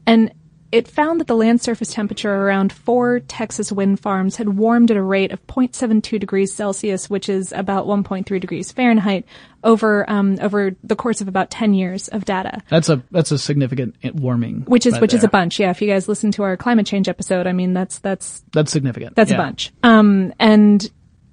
[0.06, 0.34] and
[0.72, 4.98] it found that the land surface temperature around four Texas wind farms had warmed at
[4.98, 9.26] a rate of 0.72 degrees Celsius, which is about 1.3 degrees Fahrenheit,
[9.64, 12.62] over um, over the course of about 10 years of data.
[12.70, 15.60] That's a that's a significant warming, which is right which is a bunch.
[15.60, 18.72] Yeah, if you guys listen to our climate change episode, I mean that's that's That's
[18.72, 19.16] significant.
[19.16, 19.38] that's Yeah.
[19.38, 19.72] a bunch.
[19.82, 20.88] Um, and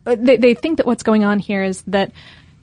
[0.05, 2.13] they, they think that what's going on here is that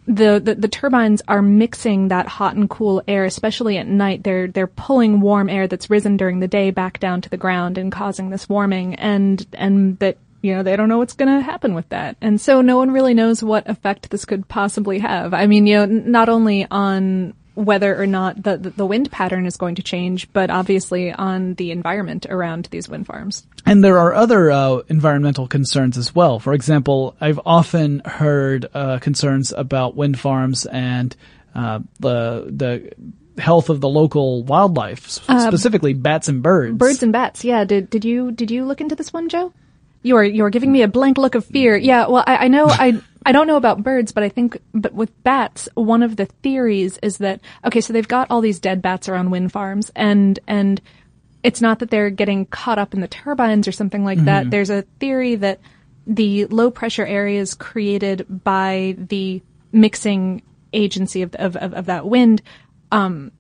[0.06, 4.24] the, the, the turbines are mixing that hot and cool air, especially at night.
[4.24, 7.78] They're, they're pulling warm air that's risen during the day back down to the ground
[7.78, 11.42] and causing this warming and, and that, you know, they don't know what's going to
[11.44, 12.18] happen with that.
[12.20, 15.34] And so no one really knows what effect this could possibly have.
[15.34, 19.58] I mean, you know, not only on whether or not the, the, wind pattern is
[19.58, 23.46] going to change, but obviously on the environment around these wind farms.
[23.66, 26.40] And there are other uh, environmental concerns as well.
[26.40, 31.16] For example, I've often heard uh, concerns about wind farms and
[31.54, 36.78] uh, the the health of the local wildlife, s- specifically bats and birds.
[36.78, 37.44] Birds and bats.
[37.44, 37.64] Yeah.
[37.64, 39.54] Did did you did you look into this one, Joe?
[40.02, 41.78] You are you are giving me a blank look of fear.
[41.78, 42.08] Yeah.
[42.08, 45.24] Well, I, I know I I don't know about birds, but I think but with
[45.24, 49.10] bats, one of the theories is that okay, so they've got all these dead bats
[49.10, 50.82] around wind farms, and and
[51.44, 54.50] it's not that they're getting caught up in the turbines or something like that.
[54.50, 55.60] There's a theory that
[56.08, 62.42] the low pressure areas created by the mixing agency of of, of, of that wind
[62.92, 63.32] um,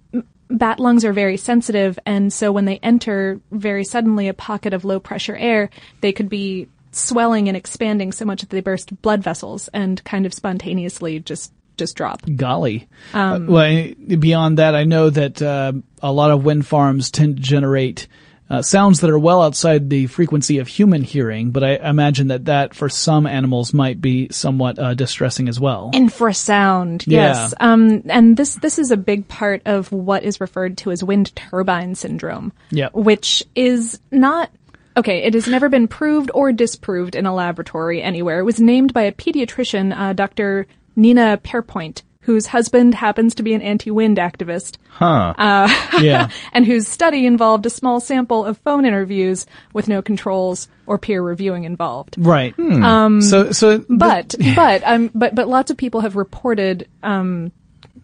[0.49, 4.85] bat lungs are very sensitive, and so when they enter very suddenly a pocket of
[4.85, 5.69] low pressure air,
[6.01, 10.25] they could be swelling and expanding so much that they burst blood vessels and kind
[10.25, 12.21] of spontaneously just just drop.
[12.35, 12.87] Golly.
[13.15, 17.37] Um, Uh, well, beyond that, I know that uh, a lot of wind farms tend
[17.37, 18.07] to generate
[18.47, 22.45] uh, sounds that are well outside the frequency of human hearing, but I imagine that
[22.45, 25.89] that for some animals might be somewhat uh, distressing as well.
[25.95, 27.33] Infrasound, Yeah.
[27.33, 27.53] yes.
[27.59, 31.35] Um, and this this is a big part of what is referred to as wind
[31.35, 32.93] turbine syndrome, Yep.
[32.93, 34.51] which is not
[34.97, 35.23] okay.
[35.23, 38.39] It has never been proved or disproved in a laboratory anywhere.
[38.39, 40.67] It was named by a pediatrician, uh, Dr.
[40.95, 45.33] Nina Pierpont, whose husband happens to be an anti-wind activist, Huh.
[46.01, 46.29] yeah.
[46.53, 51.21] and whose study involved a small sample of phone interviews with no controls or peer
[51.21, 52.15] reviewing involved.
[52.17, 52.57] Right.
[52.57, 57.51] Um, so, so, but but um but but lots of people have reported um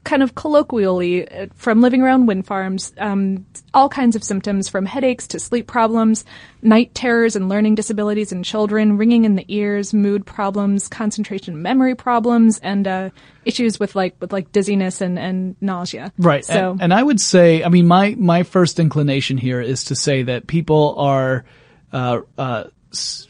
[0.03, 4.85] kind of colloquially uh, from living around wind farms um all kinds of symptoms from
[4.85, 6.25] headaches to sleep problems
[6.61, 11.95] night terrors and learning disabilities in children ringing in the ears mood problems concentration memory
[11.95, 13.09] problems and uh
[13.45, 16.45] issues with like with like dizziness and and nausea Right.
[16.45, 19.95] so and, and I would say, I mean, my, my first inclination here is to
[19.95, 21.45] say that people are,
[21.93, 23.27] uh, uh, s-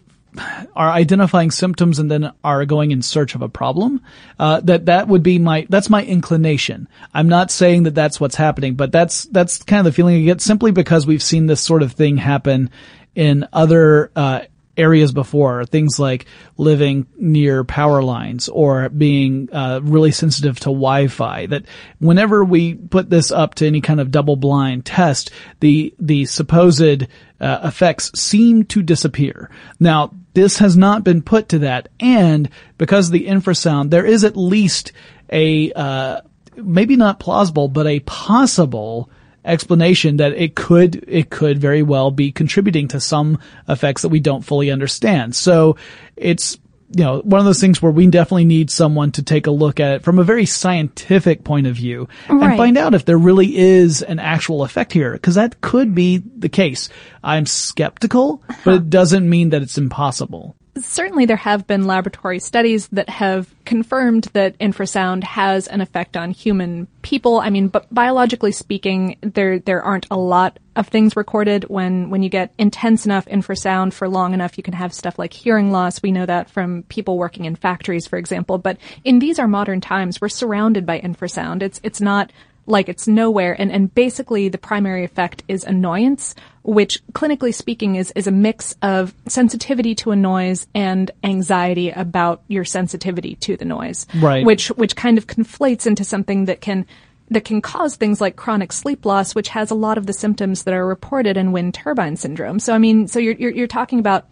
[0.75, 4.01] are identifying symptoms and then are going in search of a problem.
[4.37, 6.87] Uh, that, that would be my, that's my inclination.
[7.13, 10.25] I'm not saying that that's what's happening, but that's, that's kind of the feeling I
[10.25, 12.69] get simply because we've seen this sort of thing happen
[13.15, 14.41] in other, uh,
[14.79, 16.25] areas before, things like
[16.57, 21.47] living near power lines or being uh, really sensitive to Wi-Fi.
[21.47, 21.65] That
[21.99, 27.03] whenever we put this up to any kind of double-blind test, the the supposed
[27.39, 29.49] uh, effects seem to disappear.
[29.79, 34.23] Now, this has not been put to that, and because of the infrasound, there is
[34.23, 34.93] at least
[35.31, 36.21] a uh,
[36.55, 39.09] maybe not plausible, but a possible
[39.49, 44.19] explanation that it could it could very well be contributing to some effects that we
[44.19, 45.35] don't fully understand.
[45.35, 45.75] So
[46.15, 46.57] it's
[46.95, 49.79] you know one of those things where we definitely need someone to take a look
[49.79, 53.57] at it from a very scientific point of view and find out if there really
[53.57, 56.89] is an actual effect here because that could be the case.
[57.23, 60.55] I'm skeptical, but it doesn't mean that it's impossible.
[60.81, 66.31] Certainly there have been laboratory studies that have confirmed that infrasound has an effect on
[66.31, 67.39] human people.
[67.39, 72.23] I mean, but biologically speaking, there there aren't a lot of things recorded when when
[72.23, 76.01] you get intense enough infrasound for long enough you can have stuff like hearing loss.
[76.01, 78.57] We know that from people working in factories, for example.
[78.57, 81.61] But in these are modern times, we're surrounded by infrasound.
[81.61, 82.31] It's it's not
[82.65, 86.35] like it's nowhere and, and basically the primary effect is annoyance
[86.69, 92.41] which clinically speaking is, is a mix of sensitivity to a noise and anxiety about
[92.47, 94.45] your sensitivity to the noise Right.
[94.45, 96.85] which which kind of conflates into something that can
[97.31, 100.63] that can cause things like chronic sleep loss which has a lot of the symptoms
[100.63, 103.99] that are reported in wind turbine syndrome so i mean so you're you're, you're talking
[103.99, 104.27] about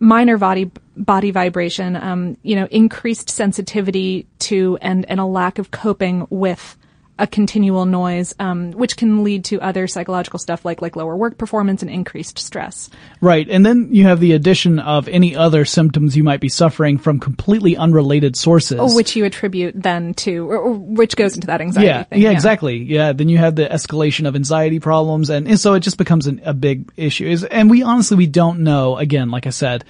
[0.00, 5.70] minor body body vibration um, you know increased sensitivity to and and a lack of
[5.70, 6.76] coping with
[7.18, 11.38] a continual noise, um, which can lead to other psychological stuff like like lower work
[11.38, 12.88] performance and increased stress.
[13.20, 13.48] Right.
[13.48, 17.20] And then you have the addition of any other symptoms you might be suffering from
[17.20, 18.78] completely unrelated sources.
[18.80, 22.22] Oh, which you attribute then to, or, or which goes into that anxiety yeah, thing.
[22.22, 22.78] yeah, exactly.
[22.78, 26.26] Yeah, then you have the escalation of anxiety problems, and, and so it just becomes
[26.26, 27.26] an, a big issue.
[27.26, 28.96] Is and we honestly we don't know.
[28.96, 29.84] Again, like I said,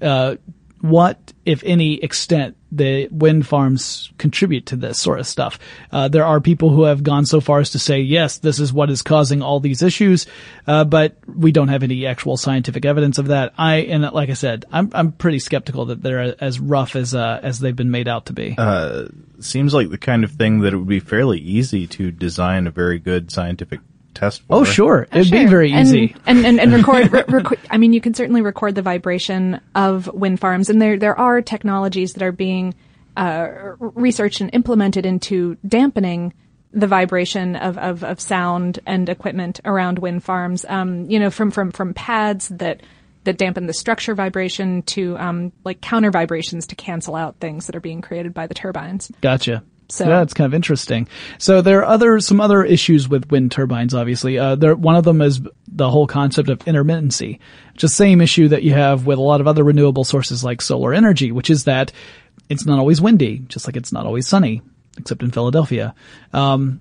[0.00, 0.36] uh,
[0.84, 5.58] what, if any, extent the wind farms contribute to this sort of stuff.
[5.90, 8.70] Uh, there are people who have gone so far as to say, yes, this is
[8.70, 10.26] what is causing all these issues,
[10.66, 13.54] uh, but we don't have any actual scientific evidence of that.
[13.56, 17.40] I and like I said, I'm I'm pretty skeptical that they're as rough as uh,
[17.42, 18.54] as they've been made out to be.
[18.58, 19.06] Uh,
[19.40, 22.70] seems like the kind of thing that it would be fairly easy to design a
[22.70, 23.80] very good scientific
[24.14, 24.56] test for.
[24.56, 26.16] oh, sure, Oh, it'd be very And- easy.
[26.26, 30.06] And, and, and record, re- record, I mean, you can certainly record the vibration of
[30.12, 32.74] wind farms and there, there are technologies that are being,
[33.16, 33.46] uh,
[33.78, 36.32] researched and implemented into dampening
[36.72, 40.64] the vibration of, of, of sound and equipment around wind farms.
[40.68, 42.80] Um, you know, from, from, from pads that,
[43.22, 47.76] that dampen the structure vibration to, um, like counter vibrations to cancel out things that
[47.76, 49.10] are being created by the turbines.
[49.20, 49.62] Gotcha.
[49.94, 51.08] So- yeah, it's kind of interesting.
[51.38, 53.94] So there are other some other issues with wind turbines.
[53.94, 57.38] Obviously, uh, there one of them is the whole concept of intermittency,
[57.72, 60.42] which is the same issue that you have with a lot of other renewable sources
[60.42, 61.92] like solar energy, which is that
[62.48, 64.62] it's not always windy, just like it's not always sunny,
[64.98, 65.94] except in Philadelphia.
[66.32, 66.80] Um,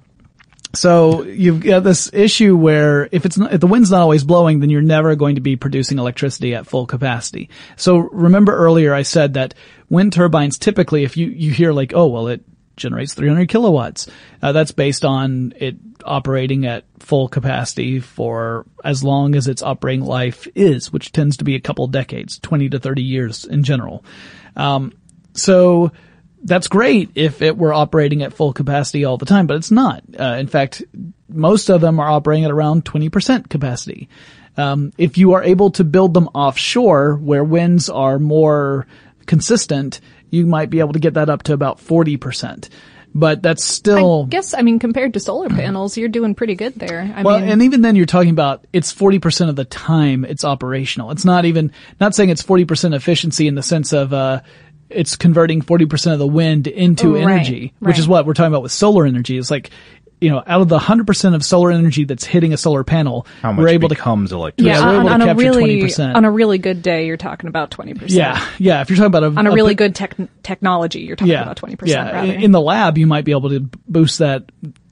[0.75, 4.59] so you've got this issue where if it's not, if the wind's not always blowing,
[4.59, 7.51] then you're never going to be producing electricity at full capacity.
[7.75, 9.53] So remember earlier I said that
[9.89, 12.41] wind turbines typically, if you, you hear like, oh, well, it
[12.75, 14.07] generates 300 kilowatts,
[14.41, 20.03] uh, that's based on it operating at full capacity for as long as its operating
[20.03, 24.03] life is, which tends to be a couple decades, 20 to 30 years in general.
[24.55, 24.93] Um,
[25.33, 25.91] so
[26.43, 30.03] that's great if it were operating at full capacity all the time, but it's not.
[30.19, 30.83] Uh, in fact,
[31.29, 34.09] most of them are operating at around 20% capacity.
[34.57, 38.85] Um, if you are able to build them offshore where winds are more
[39.25, 39.99] consistent,
[40.33, 42.67] you might be able to get that up to about 40%.
[43.15, 46.73] But that's still I guess, I mean, compared to solar panels, you're doing pretty good
[46.73, 47.13] there.
[47.15, 50.43] I well, mean, and even then you're talking about it's 40% of the time it's
[50.43, 51.11] operational.
[51.11, 54.41] It's not even, not saying it's 40% efficiency in the sense of, uh,
[54.89, 58.63] it's converting 40% of the wind into Right, energy, which is what we're talking about
[58.63, 59.37] with solar energy.
[59.37, 59.69] It's like,
[60.23, 63.51] you know, out of the 100% of solar energy that's hitting a solar panel, How
[63.51, 64.69] much we're able to becomes electricity?
[64.73, 66.15] yeah, yeah, we're on, able to on a capture really 20%.
[66.15, 68.11] on a really good day, you're talking about twenty percent.
[68.13, 68.81] yeah, yeah.
[68.81, 71.57] If you're talking about a, on a really bit- good tech technology, you're talking about
[71.57, 72.07] twenty percent.
[72.07, 72.33] Yeah, rather.
[72.33, 74.45] in the lab, you might be able to boost that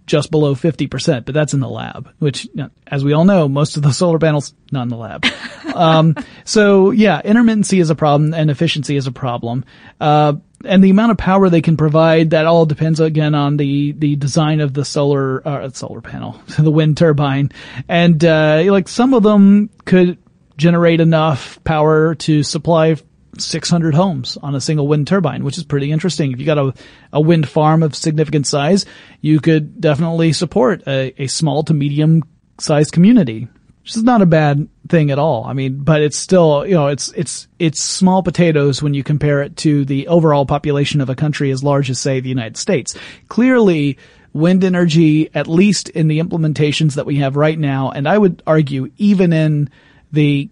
[0.07, 3.47] just below 50%, but that's in the lab, which, you know, as we all know,
[3.47, 5.25] most of the solar panels, not in the lab.
[5.73, 9.63] um, so yeah, intermittency is a problem and efficiency is a problem.
[10.01, 10.33] Uh,
[10.65, 14.15] and the amount of power they can provide, that all depends again on the, the
[14.15, 17.51] design of the solar, uh, solar panel, the wind turbine.
[17.87, 20.17] And, uh, like some of them could
[20.57, 22.95] generate enough power to supply
[23.37, 26.31] 600 homes on a single wind turbine, which is pretty interesting.
[26.31, 26.73] If you got a,
[27.13, 28.85] a wind farm of significant size,
[29.21, 32.23] you could definitely support a, a small to medium
[32.59, 33.47] sized community,
[33.81, 35.43] which is not a bad thing at all.
[35.45, 39.41] I mean, but it's still, you know, it's, it's, it's small potatoes when you compare
[39.41, 42.95] it to the overall population of a country as large as, say, the United States.
[43.27, 43.97] Clearly,
[44.33, 48.43] wind energy, at least in the implementations that we have right now, and I would
[48.45, 49.69] argue even in
[50.11, 50.49] the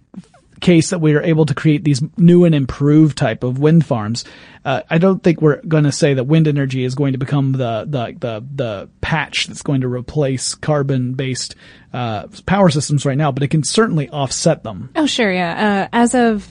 [0.59, 4.25] case that we are able to create these new and improved type of wind farms,
[4.65, 7.51] uh, I don't think we're going to say that wind energy is going to become
[7.53, 11.55] the the the, the patch that's going to replace carbon based
[11.93, 14.89] uh, power systems right now, but it can certainly offset them.
[14.95, 15.85] oh, sure, yeah.
[15.85, 16.47] Uh, as of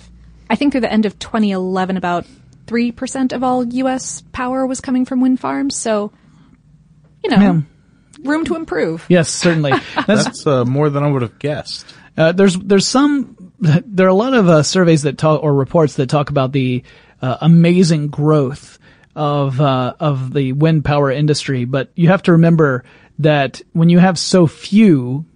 [0.50, 2.26] I think through the end of 2011, about
[2.66, 4.22] three percent of all U.S.
[4.32, 5.76] power was coming from wind farms.
[5.76, 6.12] So,
[7.22, 7.60] you know, Yeah.
[8.24, 9.04] room to improve.
[9.08, 9.70] Yes, certainly.
[10.06, 11.94] That's, That's uh, more than I would have guessed.
[12.16, 13.36] Uh, there's there's some
[13.84, 16.84] there are a lot of uh, surveys that talk or reports that talk about the
[17.20, 18.78] uh, amazing growth
[19.16, 22.84] of uh, of the wind power industry, but you have to remember
[23.18, 25.26] that when you have so few,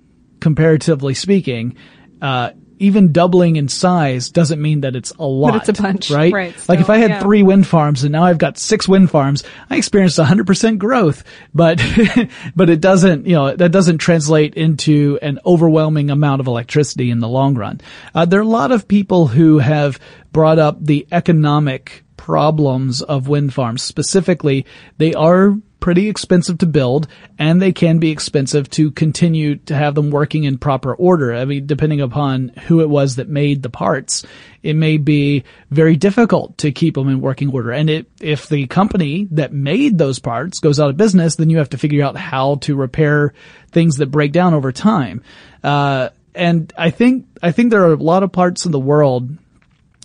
[0.41, 1.77] comparatively speaking,
[2.21, 2.51] uh,
[2.83, 5.53] even doubling in size doesn't mean that it's a lot.
[5.53, 6.33] But it's a bunch, right?
[6.33, 7.21] right, Like if I had yeah.
[7.21, 11.25] three wind farms and now I've got six wind farms, I experienced 100% growth,
[11.55, 11.81] but,
[12.57, 17.21] but it doesn't, you know, that doesn't translate into an overwhelming amount of electricity in
[17.21, 17.81] the long run.
[18.15, 20.01] Uh, there are a lot of people who have
[20.33, 23.83] brought up the economic problems of wind farms.
[23.83, 24.67] Specifically,
[24.99, 27.09] they are pretty expensive to build
[27.41, 31.35] and they can be expensive to continue to have them working in proper order.
[31.35, 34.25] I mean, depending upon who it was that made the parts,
[34.63, 37.73] it may be very difficult to keep them in working order.
[37.73, 41.59] And it, if the company that made those parts goes out of business, then you
[41.59, 43.35] have to figure out how to repair
[43.73, 45.25] things that break down over time.
[45.65, 49.37] Uh, and I think, I think there are a lot of parts of the world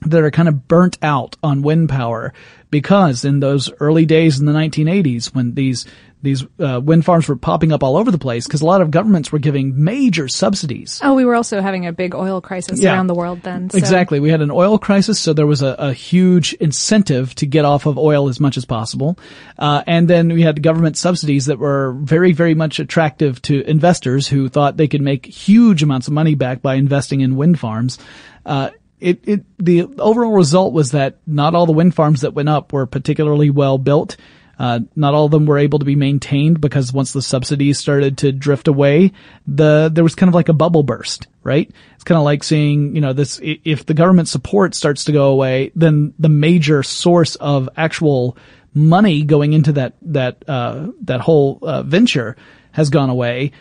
[0.06, 2.34] that are kind of burnt out on wind power
[2.70, 5.86] because in those early days in the 1980s when these
[6.24, 8.90] these uh, wind farms were popping up all over the place because a lot of
[8.90, 11.00] governments were giving major subsidies.
[11.04, 12.94] Oh, we were also having a big oil crisis Yeah.
[12.94, 13.70] around the world then.
[13.70, 14.20] so- Exactly.
[14.20, 17.86] We had an oil crisis, so there was a, a huge incentive to get off
[17.86, 19.20] of oil as much as possible.
[19.60, 24.28] Uh, and then we had government subsidies that were very, very much attractive to investors
[24.28, 28.00] who thought they could make huge amounts of money back by investing in wind farms.
[28.44, 32.50] Uh, it, it, the overall result was that not all the wind farms that went
[32.50, 34.18] up were particularly well built.
[34.60, 38.18] Uh, not all of them were able to be maintained because once the subsidies started
[38.18, 39.12] to drift away,
[39.46, 41.70] the, there was kind of like a bubble burst, right?
[41.94, 45.30] It's kind of like seeing, you know, this, if the government support starts to go
[45.32, 48.36] away, then the major source of actual
[48.74, 52.36] money going into that, that, uh, that whole, uh, venture
[52.72, 53.52] has gone away.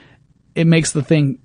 [0.54, 1.40] It makes the thing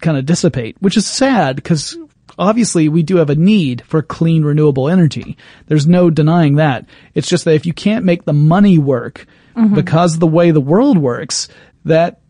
[0.00, 1.96] kind of dissipate, which is sad because
[2.38, 5.36] obviously we do have a need for clean renewable energy.
[5.66, 6.86] There's no denying that.
[7.14, 9.26] It's just that if you can't make the money work
[9.74, 11.48] because of the way the world works,
[11.84, 12.20] that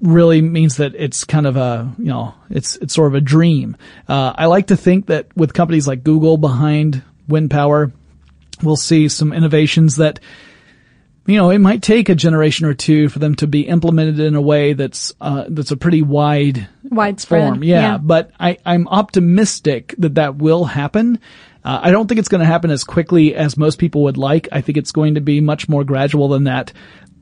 [0.00, 3.76] really means that it's kind of a, you know, it's, it's sort of a dream.
[4.06, 7.90] Uh, I like to think that with companies like Google behind wind power,
[8.62, 10.20] we'll see some innovations that
[11.26, 14.34] you know, it might take a generation or two for them to be implemented in
[14.34, 17.64] a way that's uh, that's a pretty wide Widespread, form.
[17.64, 17.98] Yeah, yeah.
[17.98, 21.18] but I, I'm optimistic that that will happen.
[21.64, 24.48] Uh, I don't think it's going to happen as quickly as most people would like.
[24.52, 26.74] I think it's going to be much more gradual than that.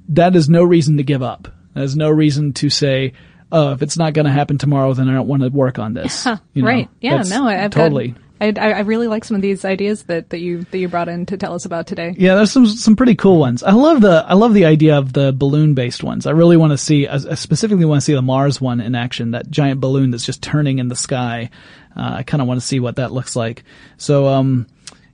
[0.08, 1.46] That is no reason to give up.
[1.74, 3.12] There's no reason to say,
[3.52, 5.94] "Oh, if it's not going to happen tomorrow, then I don't want to work on
[5.94, 6.88] this." You know, right.
[7.00, 7.22] Yeah.
[7.22, 8.08] No, I've totally.
[8.08, 10.88] Got, I, I I really like some of these ideas that, that you that you
[10.88, 12.14] brought in to tell us about today.
[12.18, 13.62] Yeah, there's some some pretty cool ones.
[13.62, 16.26] I love the I love the idea of the balloon based ones.
[16.26, 19.30] I really want to see I specifically want to see the Mars one in action.
[19.30, 21.50] That giant balloon that's just turning in the sky.
[21.96, 23.62] Uh, I kind of want to see what that looks like.
[23.96, 24.66] So um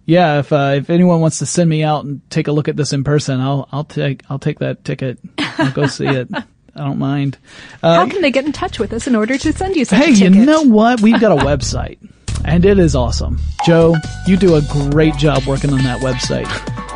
[0.07, 2.77] yeah, if uh, if anyone wants to send me out and take a look at
[2.77, 5.19] this in person, I'll I'll take I'll take that ticket.
[5.39, 6.29] I'll go see it.
[6.33, 6.45] I
[6.85, 7.37] don't mind.
[7.83, 10.05] How can they get in touch with us in order to send you such Uh,
[10.05, 11.03] Hey, you know what?
[11.03, 11.99] We've got a website.
[12.45, 13.39] And it is awesome.
[13.67, 13.95] Joe,
[14.27, 16.47] you do a great job working on that website.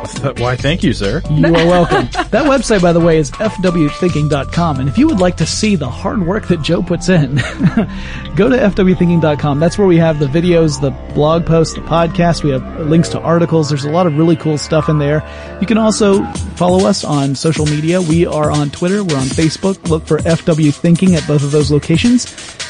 [0.39, 1.21] Why, thank you, sir.
[1.29, 2.09] You are welcome.
[2.31, 4.79] that website, by the way, is fwthinking.com.
[4.79, 7.35] And if you would like to see the hard work that Joe puts in,
[8.35, 9.59] go to fwthinking.com.
[9.59, 12.43] That's where we have the videos, the blog posts, the podcast.
[12.43, 13.69] We have links to articles.
[13.69, 15.23] There's a lot of really cool stuff in there.
[15.61, 16.23] You can also
[16.55, 18.01] follow us on social media.
[18.01, 19.03] We are on Twitter.
[19.03, 19.87] We're on Facebook.
[19.89, 22.25] Look for FW Thinking at both of those locations.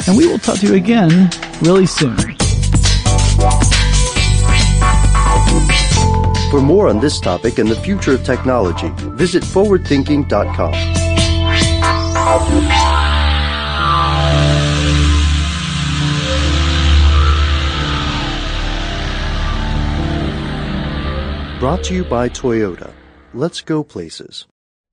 [0.07, 1.29] And we will talk to you again
[1.61, 2.35] really soon.
[6.49, 10.71] For more on this topic and the future of technology, visit forwardthinking.com.
[21.59, 22.91] Brought to you by Toyota.
[23.33, 24.45] Let's go places.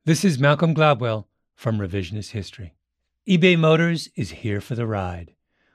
[0.04, 2.74] This is Malcolm Gladwell from Revisionist History.
[3.28, 5.34] eBay Motors is here for the ride.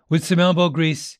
[0.09, 1.19] With some elbow grease,